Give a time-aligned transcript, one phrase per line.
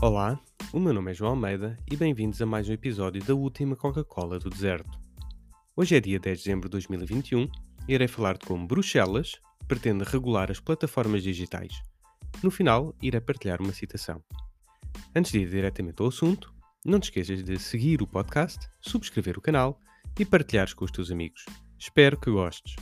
[0.00, 0.38] Olá,
[0.72, 4.38] o meu nome é João Almeida e bem-vindos a mais um episódio da última Coca-Cola
[4.38, 4.96] do Deserto.
[5.74, 7.50] Hoje é dia 10 de dezembro de 2021
[7.88, 9.32] e irei falar de como Bruxelas
[9.66, 11.82] pretende regular as plataformas digitais.
[12.44, 14.22] No final, irei partilhar uma citação.
[15.16, 19.42] Antes de ir diretamente ao assunto, não te esqueças de seguir o podcast, subscrever o
[19.42, 19.80] canal
[20.16, 21.44] e partilhares com os teus amigos.
[21.76, 22.76] Espero que gostes.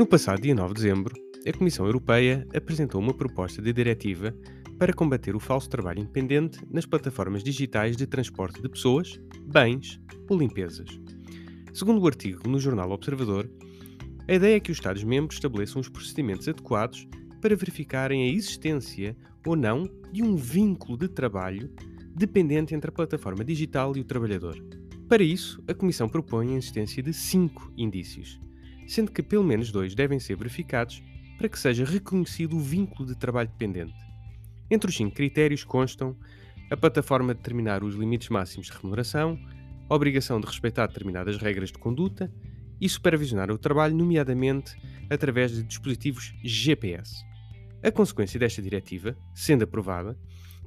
[0.00, 1.14] No passado dia 9 de dezembro,
[1.46, 4.34] a Comissão Europeia apresentou uma proposta de diretiva
[4.78, 10.38] para combater o falso trabalho independente nas plataformas digitais de transporte de pessoas, bens ou
[10.38, 10.88] limpezas.
[11.74, 13.46] Segundo o artigo no jornal Observador,
[14.26, 17.06] a ideia é que os Estados-membros estabeleçam os procedimentos adequados
[17.38, 19.14] para verificarem a existência
[19.46, 21.70] ou não de um vínculo de trabalho
[22.16, 24.56] dependente entre a plataforma digital e o trabalhador.
[25.06, 28.40] Para isso, a Comissão propõe a existência de cinco indícios,
[28.90, 31.00] sendo que pelo menos dois devem ser verificados
[31.38, 33.94] para que seja reconhecido o vínculo de trabalho dependente.
[34.68, 36.16] Entre os cinco critérios constam
[36.70, 39.38] a plataforma determinar os limites máximos de remuneração,
[39.88, 42.32] a obrigação de respeitar determinadas regras de conduta
[42.80, 44.76] e supervisionar o trabalho, nomeadamente
[45.08, 47.24] através de dispositivos GPS.
[47.82, 50.18] A consequência desta diretiva, sendo aprovada,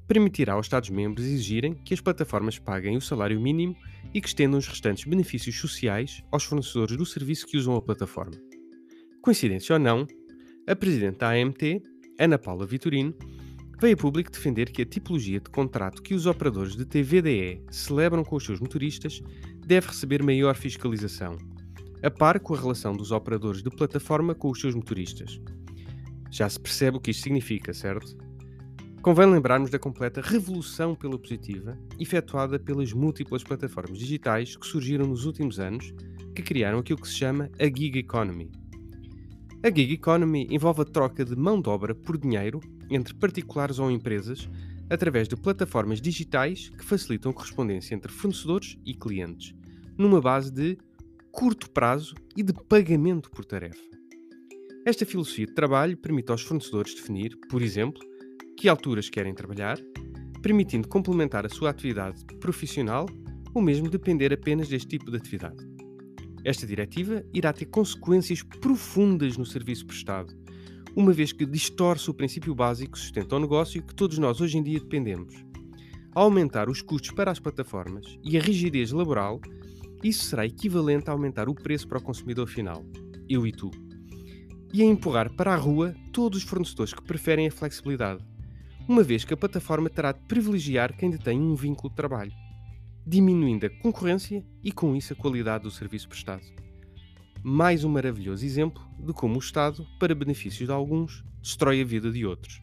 [0.07, 3.75] permitirá aos Estados-membros exigirem que as plataformas paguem o salário mínimo
[4.13, 8.35] e que estendam os restantes benefícios sociais aos fornecedores do serviço que usam a plataforma.
[9.21, 10.05] Coincidência ou não,
[10.67, 11.81] a presidente da AMT,
[12.19, 13.13] Ana Paula Vitorino,
[13.79, 18.23] veio a público defender que a tipologia de contrato que os operadores de TVDE celebram
[18.23, 19.21] com os seus motoristas
[19.65, 21.37] deve receber maior fiscalização,
[22.01, 25.39] a par com a relação dos operadores de plataforma com os seus motoristas.
[26.29, 28.17] Já se percebe o que isto significa, certo?
[29.03, 35.25] Convém lembrarmos da completa revolução pela positiva efetuada pelas múltiplas plataformas digitais que surgiram nos
[35.25, 35.93] últimos anos,
[36.33, 38.49] que criaram aquilo que se chama a gig economy.
[39.61, 43.91] A gig economy envolve a troca de mão de obra por dinheiro entre particulares ou
[43.91, 44.49] empresas
[44.89, 49.53] através de plataformas digitais que facilitam a correspondência entre fornecedores e clientes,
[49.97, 50.77] numa base de
[51.29, 53.83] curto prazo e de pagamento por tarefa.
[54.85, 58.01] Esta filosofia de trabalho permite aos fornecedores definir, por exemplo,
[58.57, 59.77] que alturas querem trabalhar,
[60.41, 63.07] permitindo complementar a sua atividade profissional
[63.53, 65.65] ou mesmo depender apenas deste tipo de atividade.
[66.43, 70.33] Esta diretiva irá ter consequências profundas no serviço prestado,
[70.95, 74.57] uma vez que distorce o princípio básico que sustenta o negócio que todos nós hoje
[74.57, 75.33] em dia dependemos.
[76.13, 79.41] Ao aumentar os custos para as plataformas e a rigidez laboral,
[80.03, 82.85] isso será equivalente a aumentar o preço para o consumidor final,
[83.27, 83.71] eu e tu,
[84.73, 88.23] e a empurrar para a rua todos os fornecedores que preferem a flexibilidade,
[88.87, 92.31] uma vez que a plataforma terá de privilegiar quem detém um vínculo de trabalho,
[93.05, 96.43] diminuindo a concorrência e com isso a qualidade do serviço prestado.
[97.41, 102.11] Mais um maravilhoso exemplo de como o Estado, para benefícios de alguns, destrói a vida
[102.11, 102.61] de outros.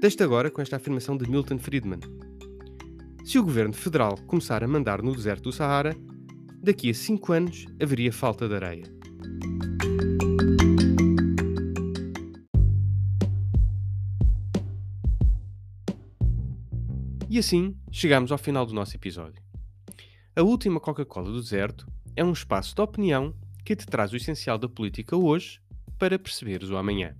[0.00, 2.00] Deste agora com esta afirmação de Milton Friedman.
[3.24, 5.96] Se o governo federal começar a mandar no deserto do Sahara,
[6.68, 8.84] daqui a 5 anos haveria falta de areia.
[17.30, 19.42] E assim chegamos ao final do nosso episódio.
[20.36, 24.58] A última Coca-Cola do deserto é um espaço de opinião que te traz o essencial
[24.58, 25.62] da política hoje
[25.98, 27.16] para perceberes o amanhã.